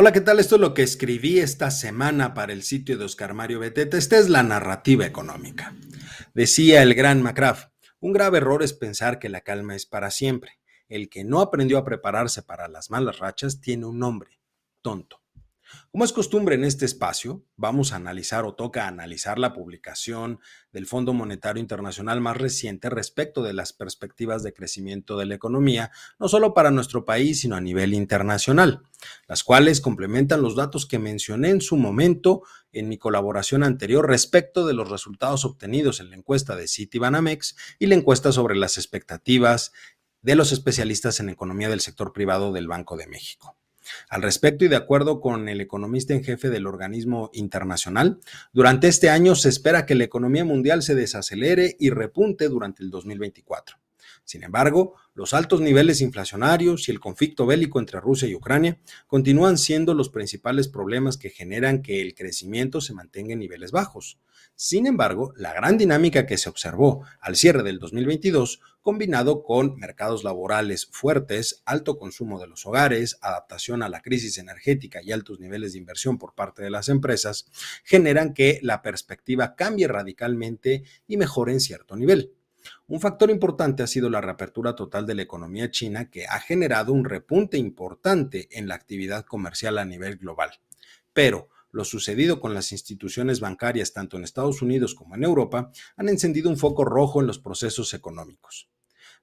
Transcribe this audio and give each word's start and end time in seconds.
Hola, 0.00 0.12
¿qué 0.12 0.20
tal? 0.20 0.38
Esto 0.38 0.54
es 0.54 0.60
lo 0.60 0.74
que 0.74 0.84
escribí 0.84 1.40
esta 1.40 1.72
semana 1.72 2.32
para 2.32 2.52
el 2.52 2.62
sitio 2.62 2.96
de 2.96 3.04
Oscar 3.04 3.34
Mario 3.34 3.58
Beteta. 3.58 3.98
Esta 3.98 4.16
es 4.16 4.28
la 4.28 4.44
narrativa 4.44 5.04
económica. 5.04 5.74
Decía 6.34 6.84
el 6.84 6.94
gran 6.94 7.20
McCraff, 7.20 7.64
un 7.98 8.12
grave 8.12 8.38
error 8.38 8.62
es 8.62 8.74
pensar 8.74 9.18
que 9.18 9.28
la 9.28 9.40
calma 9.40 9.74
es 9.74 9.86
para 9.86 10.12
siempre. 10.12 10.60
El 10.88 11.08
que 11.08 11.24
no 11.24 11.40
aprendió 11.40 11.78
a 11.78 11.84
prepararse 11.84 12.44
para 12.44 12.68
las 12.68 12.90
malas 12.90 13.18
rachas 13.18 13.60
tiene 13.60 13.86
un 13.86 13.98
nombre, 13.98 14.38
tonto. 14.82 15.20
Como 15.90 16.04
es 16.04 16.12
costumbre 16.12 16.54
en 16.54 16.64
este 16.64 16.84
espacio, 16.84 17.44
vamos 17.56 17.92
a 17.92 17.96
analizar 17.96 18.44
o 18.44 18.54
toca 18.54 18.86
analizar 18.86 19.38
la 19.38 19.52
publicación 19.52 20.40
del 20.72 20.86
Fondo 20.86 21.12
Monetario 21.12 21.60
Internacional 21.60 22.20
más 22.20 22.36
reciente 22.36 22.90
respecto 22.90 23.42
de 23.42 23.52
las 23.52 23.72
perspectivas 23.72 24.42
de 24.42 24.52
crecimiento 24.52 25.16
de 25.16 25.26
la 25.26 25.34
economía, 25.34 25.90
no 26.18 26.28
solo 26.28 26.54
para 26.54 26.70
nuestro 26.70 27.04
país, 27.04 27.40
sino 27.40 27.56
a 27.56 27.60
nivel 27.60 27.94
internacional, 27.94 28.82
las 29.26 29.44
cuales 29.44 29.80
complementan 29.80 30.42
los 30.42 30.56
datos 30.56 30.86
que 30.86 30.98
mencioné 30.98 31.50
en 31.50 31.60
su 31.60 31.76
momento 31.76 32.42
en 32.72 32.88
mi 32.88 32.98
colaboración 32.98 33.62
anterior 33.62 34.06
respecto 34.06 34.66
de 34.66 34.74
los 34.74 34.90
resultados 34.90 35.44
obtenidos 35.44 36.00
en 36.00 36.10
la 36.10 36.16
encuesta 36.16 36.56
de 36.56 36.68
Citibanamex 36.68 37.56
y 37.78 37.86
la 37.86 37.94
encuesta 37.94 38.32
sobre 38.32 38.56
las 38.56 38.78
expectativas 38.78 39.72
de 40.22 40.34
los 40.34 40.52
especialistas 40.52 41.20
en 41.20 41.28
economía 41.28 41.68
del 41.68 41.80
sector 41.80 42.12
privado 42.12 42.52
del 42.52 42.68
Banco 42.68 42.96
de 42.96 43.06
México. 43.06 43.57
Al 44.08 44.22
respecto 44.22 44.64
y 44.64 44.68
de 44.68 44.76
acuerdo 44.76 45.20
con 45.20 45.48
el 45.48 45.60
economista 45.60 46.14
en 46.14 46.24
jefe 46.24 46.50
del 46.50 46.66
organismo 46.66 47.30
internacional, 47.32 48.20
durante 48.52 48.88
este 48.88 49.10
año 49.10 49.34
se 49.34 49.48
espera 49.48 49.86
que 49.86 49.94
la 49.94 50.04
economía 50.04 50.44
mundial 50.44 50.82
se 50.82 50.94
desacelere 50.94 51.76
y 51.78 51.90
repunte 51.90 52.48
durante 52.48 52.82
el 52.82 52.90
2024. 52.90 53.76
Sin 54.24 54.42
embargo, 54.42 54.94
los 55.14 55.34
altos 55.34 55.60
niveles 55.60 56.00
inflacionarios 56.00 56.88
y 56.88 56.92
el 56.92 57.00
conflicto 57.00 57.46
bélico 57.46 57.78
entre 57.78 58.00
Rusia 58.00 58.28
y 58.28 58.34
Ucrania 58.34 58.78
continúan 59.06 59.58
siendo 59.58 59.94
los 59.94 60.10
principales 60.10 60.68
problemas 60.68 61.16
que 61.16 61.30
generan 61.30 61.82
que 61.82 62.00
el 62.00 62.14
crecimiento 62.14 62.80
se 62.80 62.94
mantenga 62.94 63.32
en 63.32 63.40
niveles 63.40 63.72
bajos. 63.72 64.18
Sin 64.54 64.86
embargo, 64.86 65.32
la 65.36 65.52
gran 65.52 65.78
dinámica 65.78 66.26
que 66.26 66.36
se 66.36 66.48
observó 66.48 67.04
al 67.20 67.36
cierre 67.36 67.62
del 67.62 67.78
2022, 67.78 68.60
combinado 68.82 69.42
con 69.42 69.76
mercados 69.76 70.24
laborales 70.24 70.86
fuertes, 70.90 71.62
alto 71.64 71.96
consumo 71.96 72.40
de 72.40 72.48
los 72.48 72.66
hogares, 72.66 73.18
adaptación 73.20 73.82
a 73.82 73.88
la 73.88 74.02
crisis 74.02 74.36
energética 74.38 75.00
y 75.02 75.12
altos 75.12 75.38
niveles 75.38 75.72
de 75.72 75.78
inversión 75.78 76.18
por 76.18 76.34
parte 76.34 76.62
de 76.62 76.70
las 76.70 76.88
empresas, 76.88 77.46
generan 77.84 78.34
que 78.34 78.58
la 78.62 78.82
perspectiva 78.82 79.54
cambie 79.54 79.86
radicalmente 79.86 80.82
y 81.06 81.16
mejore 81.16 81.52
en 81.52 81.60
cierto 81.60 81.94
nivel. 81.94 82.32
Un 82.86 83.00
factor 83.00 83.30
importante 83.30 83.82
ha 83.82 83.86
sido 83.86 84.10
la 84.10 84.20
reapertura 84.20 84.74
total 84.74 85.06
de 85.06 85.14
la 85.14 85.22
economía 85.22 85.70
china 85.70 86.10
que 86.10 86.26
ha 86.26 86.40
generado 86.40 86.92
un 86.92 87.04
repunte 87.04 87.58
importante 87.58 88.48
en 88.50 88.68
la 88.68 88.74
actividad 88.74 89.24
comercial 89.24 89.78
a 89.78 89.84
nivel 89.84 90.16
global. 90.16 90.50
Pero 91.12 91.48
lo 91.70 91.84
sucedido 91.84 92.40
con 92.40 92.54
las 92.54 92.72
instituciones 92.72 93.40
bancarias 93.40 93.92
tanto 93.92 94.16
en 94.16 94.24
Estados 94.24 94.62
Unidos 94.62 94.94
como 94.94 95.14
en 95.14 95.24
Europa 95.24 95.70
han 95.96 96.08
encendido 96.08 96.48
un 96.48 96.56
foco 96.56 96.84
rojo 96.84 97.20
en 97.20 97.26
los 97.26 97.38
procesos 97.38 97.92
económicos. 97.94 98.68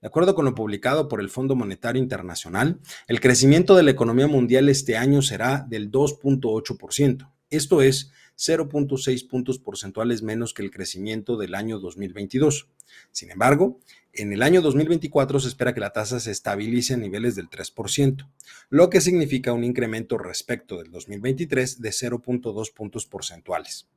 De 0.00 0.08
acuerdo 0.08 0.34
con 0.34 0.44
lo 0.44 0.54
publicado 0.54 1.08
por 1.08 1.20
el 1.20 1.30
Fondo 1.30 1.56
Monetario 1.56 2.02
Internacional, 2.02 2.80
el 3.08 3.20
crecimiento 3.20 3.74
de 3.74 3.84
la 3.84 3.90
economía 3.92 4.26
mundial 4.26 4.68
este 4.68 4.98
año 4.98 5.22
será 5.22 5.64
del 5.66 5.90
2.8%. 5.90 7.33
Esto 7.50 7.82
es 7.82 8.10
0.6 8.36 9.28
puntos 9.28 9.58
porcentuales 9.58 10.22
menos 10.22 10.54
que 10.54 10.62
el 10.62 10.70
crecimiento 10.70 11.36
del 11.36 11.54
año 11.54 11.78
2022. 11.78 12.68
Sin 13.12 13.30
embargo, 13.30 13.80
en 14.12 14.32
el 14.32 14.42
año 14.42 14.60
2024 14.60 15.40
se 15.40 15.48
espera 15.48 15.74
que 15.74 15.80
la 15.80 15.92
tasa 15.92 16.20
se 16.20 16.30
estabilice 16.30 16.94
a 16.94 16.96
niveles 16.96 17.34
del 17.34 17.48
3%, 17.48 18.28
lo 18.70 18.90
que 18.90 19.00
significa 19.00 19.52
un 19.52 19.64
incremento 19.64 20.18
respecto 20.18 20.78
del 20.78 20.90
2023 20.90 21.80
de 21.80 21.90
0.2 21.90 22.72
puntos 22.72 23.06
porcentuales. 23.06 23.88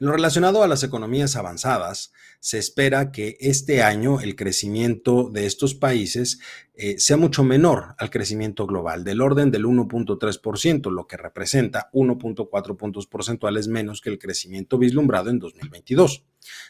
En 0.00 0.06
lo 0.06 0.12
relacionado 0.12 0.62
a 0.62 0.68
las 0.68 0.82
economías 0.82 1.36
avanzadas, 1.36 2.12
se 2.40 2.58
espera 2.58 3.10
que 3.10 3.36
este 3.40 3.82
año 3.82 4.20
el 4.20 4.36
crecimiento 4.36 5.28
de 5.30 5.46
estos 5.46 5.74
países 5.74 6.38
eh, 6.74 6.98
sea 6.98 7.16
mucho 7.16 7.42
menor 7.42 7.96
al 7.98 8.10
crecimiento 8.10 8.66
global, 8.66 9.02
del 9.02 9.20
orden 9.20 9.50
del 9.50 9.64
1.3%, 9.64 10.90
lo 10.92 11.06
que 11.06 11.16
representa 11.16 11.90
1.4 11.92 12.76
puntos 12.76 13.06
porcentuales 13.06 13.66
menos 13.66 14.00
que 14.00 14.10
el 14.10 14.18
crecimiento 14.18 14.78
vislumbrado 14.78 15.30
en 15.30 15.40
2022. 15.40 16.24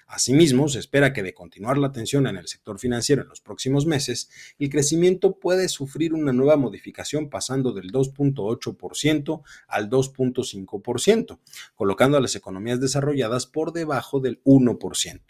Asimismo, 0.06 0.68
se 0.68 0.78
espera 0.78 1.12
que 1.12 1.22
de 1.22 1.34
continuar 1.34 1.78
la 1.78 1.92
tensión 1.92 2.26
en 2.26 2.36
el 2.36 2.48
sector 2.48 2.78
financiero 2.78 3.22
en 3.22 3.28
los 3.28 3.40
próximos 3.40 3.86
meses, 3.86 4.30
el 4.58 4.70
crecimiento 4.70 5.38
puede 5.38 5.68
sufrir 5.68 6.14
una 6.14 6.32
nueva 6.32 6.56
modificación 6.56 7.28
pasando 7.28 7.72
del 7.72 7.92
2.8% 7.92 9.42
al 9.66 9.90
2.5%, 9.90 11.38
colocando 11.74 12.16
a 12.16 12.20
las 12.20 12.36
economías 12.36 12.80
desarrolladas 12.80 13.46
por 13.46 13.72
debajo 13.72 14.20
del 14.20 14.42
1%. 14.44 15.20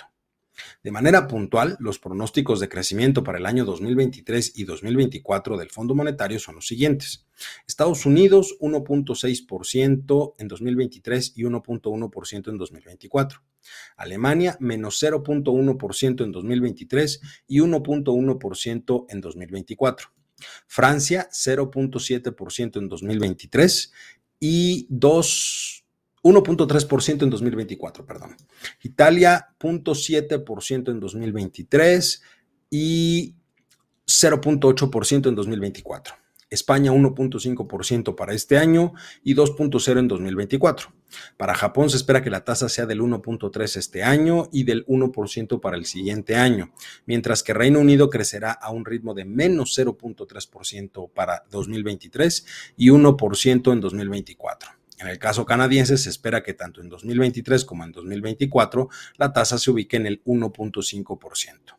De 0.82 0.90
manera 0.90 1.26
puntual, 1.26 1.76
los 1.80 1.98
pronósticos 1.98 2.60
de 2.60 2.68
crecimiento 2.68 3.24
para 3.24 3.38
el 3.38 3.46
año 3.46 3.64
2023 3.64 4.52
y 4.56 4.64
2024 4.64 5.56
del 5.56 5.70
Fondo 5.70 5.94
Monetario 5.94 6.38
son 6.38 6.56
los 6.56 6.66
siguientes. 6.66 7.26
Estados 7.66 8.06
Unidos 8.06 8.56
1.6% 8.60 10.34
en 10.38 10.48
2023 10.48 11.32
y 11.36 11.42
1.1% 11.42 12.48
en 12.50 12.58
2024. 12.58 13.42
Alemania 13.96 14.56
menos 14.60 15.02
0.1% 15.02 16.24
en 16.24 16.32
2023 16.32 17.20
y 17.46 17.58
1.1% 17.60 19.06
en 19.08 19.20
2024. 19.20 20.08
Francia 20.66 21.28
0.7% 21.32 22.78
en 22.78 22.88
2023 22.88 23.92
y 24.40 24.86
2 24.88 25.84
1.3% 26.22 27.22
en 27.22 27.30
2024, 27.30 28.06
perdón. 28.06 28.36
Italia, 28.82 29.54
0.7% 29.58 30.90
en 30.90 31.00
2023 31.00 32.22
y 32.70 33.34
0.8% 34.06 35.28
en 35.28 35.34
2024. 35.34 36.14
España 36.50 36.92
1.5% 36.92 38.14
para 38.14 38.32
este 38.32 38.56
año 38.56 38.94
y 39.22 39.34
2.0 39.34 39.98
en 39.98 40.08
2024. 40.08 40.92
Para 41.36 41.54
Japón 41.54 41.90
se 41.90 41.96
espera 41.96 42.22
que 42.22 42.30
la 42.30 42.44
tasa 42.44 42.68
sea 42.68 42.86
del 42.86 43.00
1.3 43.00 43.76
este 43.76 44.02
año 44.02 44.48
y 44.50 44.64
del 44.64 44.86
1% 44.86 45.60
para 45.60 45.76
el 45.76 45.84
siguiente 45.84 46.36
año, 46.36 46.72
mientras 47.06 47.42
que 47.42 47.54
Reino 47.54 47.80
Unido 47.80 48.08
crecerá 48.08 48.52
a 48.52 48.70
un 48.70 48.84
ritmo 48.84 49.14
de 49.14 49.24
menos 49.24 49.78
0.3% 49.78 51.10
para 51.12 51.44
2023 51.50 52.46
y 52.76 52.88
1% 52.88 53.72
en 53.72 53.80
2024. 53.80 54.77
En 54.98 55.06
el 55.06 55.19
caso 55.19 55.47
canadiense, 55.47 55.97
se 55.97 56.10
espera 56.10 56.42
que 56.42 56.54
tanto 56.54 56.81
en 56.81 56.88
2023 56.88 57.64
como 57.64 57.84
en 57.84 57.92
2024 57.92 58.88
la 59.16 59.32
tasa 59.32 59.59
se 59.59 59.70
ubique 59.70 59.97
en 59.97 60.06
el 60.06 60.22
1.5%. 60.25 61.76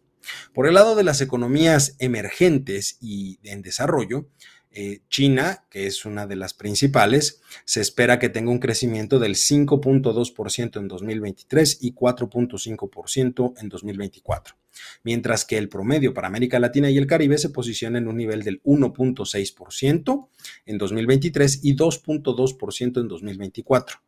Por 0.54 0.68
el 0.68 0.76
lado 0.76 0.96
de 0.96 1.04
las 1.04 1.22
economías 1.22 1.96
emergentes 2.00 2.98
y 3.02 3.40
en 3.44 3.62
desarrollo, 3.62 4.28
eh, 4.72 5.02
China, 5.10 5.66
que 5.72 5.88
es 5.88 6.06
una 6.06 6.28
de 6.28 6.36
las 6.36 6.54
principales, 6.54 7.42
se 7.66 7.82
espera 7.82 8.20
que 8.20 8.30
tenga 8.30 8.52
un 8.52 8.60
crecimiento 8.60 9.18
del 9.18 9.36
5.2% 9.36 10.80
en 10.80 10.88
2023 10.88 11.80
y 11.82 11.94
4.5% 11.94 13.54
en 13.60 13.70
2024, 13.70 14.56
mientras 15.04 15.46
que 15.46 15.58
el 15.58 15.70
promedio 15.70 16.14
para 16.14 16.28
América 16.28 16.60
Latina 16.60 16.90
y 16.90 16.98
el 16.98 17.08
Caribe 17.08 17.38
se 17.38 17.50
posiciona 17.50 17.98
en 17.98 18.08
un 18.08 18.18
nivel 18.18 18.44
del 18.44 18.62
1.6% 18.64 20.28
en 20.66 20.78
2023 20.78 21.60
y 21.64 21.76
2.2% 21.76 23.02
en 23.02 23.08
2024. 23.08 24.00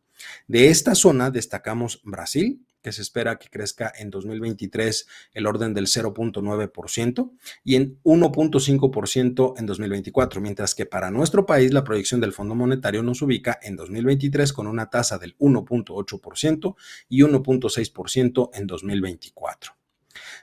De 0.46 0.68
esta 0.68 0.94
zona 0.94 1.30
destacamos 1.30 2.00
Brasil, 2.04 2.64
que 2.82 2.92
se 2.92 3.02
espera 3.02 3.38
que 3.38 3.48
crezca 3.48 3.92
en 3.96 4.10
2023 4.10 5.06
el 5.34 5.46
orden 5.46 5.72
del 5.72 5.86
0.9% 5.86 7.32
y 7.64 7.76
en 7.76 8.00
1.5% 8.02 9.54
en 9.56 9.66
2024, 9.66 10.40
mientras 10.40 10.74
que 10.74 10.86
para 10.86 11.10
nuestro 11.10 11.46
país 11.46 11.72
la 11.72 11.84
proyección 11.84 12.20
del 12.20 12.32
Fondo 12.32 12.54
Monetario 12.54 13.02
nos 13.02 13.22
ubica 13.22 13.58
en 13.62 13.76
2023 13.76 14.52
con 14.52 14.66
una 14.66 14.90
tasa 14.90 15.18
del 15.18 15.36
1.8% 15.38 16.74
y 17.08 17.20
1.6% 17.22 18.50
en 18.52 18.66
2024. 18.66 19.81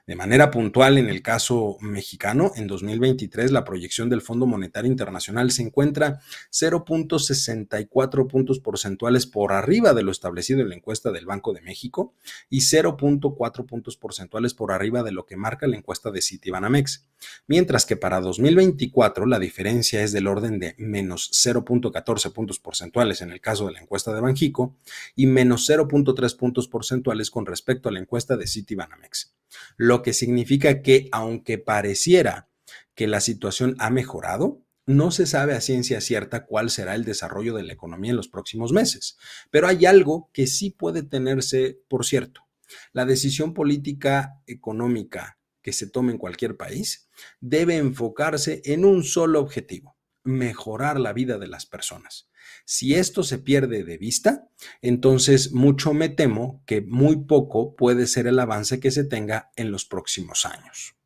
De 0.10 0.16
manera 0.16 0.50
puntual, 0.50 0.98
en 0.98 1.08
el 1.08 1.22
caso 1.22 1.78
mexicano, 1.82 2.52
en 2.56 2.66
2023 2.66 3.52
la 3.52 3.64
proyección 3.64 4.10
del 4.10 4.24
Fondo 4.24 4.48
Monetario 4.48 4.90
Internacional 4.90 5.52
se 5.52 5.62
encuentra 5.62 6.20
0.64 6.52 8.26
puntos 8.28 8.60
porcentuales 8.60 9.28
por 9.28 9.54
arriba 9.54 9.94
de 9.94 10.02
lo 10.02 10.10
establecido 10.10 10.62
en 10.62 10.70
la 10.70 10.74
encuesta 10.74 11.12
del 11.12 11.28
Banco 11.28 11.54
de 11.54 11.62
México 11.62 12.16
y 12.50 12.62
0.4 12.62 13.68
puntos 13.68 13.98
porcentuales 13.98 14.56
por 14.56 14.72
arriba 14.72 15.04
de 15.04 15.12
lo 15.12 15.28
que 15.28 15.38
marca 15.38 15.68
la 15.68 15.78
encuesta 15.78 16.10
de 16.10 16.24
Citibanamex. 16.24 17.06
Mientras 17.46 17.86
que 17.86 17.96
para 17.96 18.20
2024 18.20 19.28
la 19.28 19.38
diferencia 19.38 20.02
es 20.02 20.12
del 20.12 20.26
orden 20.26 20.58
de 20.58 20.74
menos 20.80 21.30
0.14 21.34 22.34
puntos 22.34 22.58
porcentuales 22.58 23.22
en 23.22 23.30
el 23.30 23.42
caso 23.42 23.68
de 23.68 23.74
la 23.74 23.82
encuesta 23.82 24.12
de 24.16 24.22
Banjico 24.22 24.76
y 25.16 25.28
menos 25.28 25.70
0.3 25.70 26.36
puntos 26.36 26.68
porcentuales 26.68 27.30
con 27.30 27.46
respecto 27.46 27.90
a 27.90 27.92
la 27.92 28.00
encuesta 28.00 28.38
de 28.38 28.48
Citibanamex 28.48 29.36
lo 29.78 30.02
que 30.02 30.14
significa 30.14 30.82
que 30.82 31.10
aunque 31.12 31.58
pareciera 31.58 32.50
que 32.96 33.08
la 33.08 33.22
situación 33.22 33.76
ha 33.80 33.90
mejorado, 33.90 34.62
no 34.86 35.12
se 35.12 35.28
sabe 35.28 35.54
a 35.54 35.62
ciencia 35.62 36.02
cierta 36.02 36.46
cuál 36.46 36.72
será 36.72 36.96
el 36.96 37.06
desarrollo 37.06 37.54
de 37.54 37.64
la 37.64 37.74
economía 37.74 38.10
en 38.10 38.18
los 38.18 38.28
próximos 38.28 38.72
meses, 38.72 39.18
pero 39.52 39.68
hay 39.68 39.86
algo 39.86 40.30
que 40.34 40.48
sí 40.48 40.72
puede 40.72 41.04
tenerse 41.04 41.80
por 41.88 42.06
cierto. 42.06 42.48
La 42.92 43.06
decisión 43.06 43.54
política 43.54 44.42
económica 44.48 45.40
que 45.62 45.74
se 45.74 45.88
tome 45.88 46.12
en 46.12 46.18
cualquier 46.18 46.58
país 46.58 47.10
debe 47.40 47.78
enfocarse 47.78 48.62
en 48.66 48.86
un 48.86 49.04
solo 49.04 49.40
objetivo, 49.40 49.96
mejorar 50.24 51.00
la 51.00 51.14
vida 51.14 51.38
de 51.38 51.48
las 51.48 51.66
personas. 51.66 52.29
Si 52.66 52.96
esto 52.96 53.24
se 53.24 53.38
pierde 53.38 53.84
de 53.84 53.98
vista, 53.98 54.48
entonces 54.82 55.52
mucho 55.52 55.94
me 55.94 56.10
temo 56.10 56.64
que 56.66 56.82
muy 56.82 57.26
poco 57.26 57.76
puede 57.76 58.08
ser 58.08 58.28
el 58.28 58.40
avance 58.40 58.80
que 58.80 58.92
se 58.92 59.04
tenga 59.04 59.52
en 59.56 59.72
los 59.72 59.86
próximos 59.86 60.46
años. 60.46 60.99